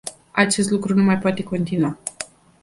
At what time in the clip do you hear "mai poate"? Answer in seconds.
1.03-1.43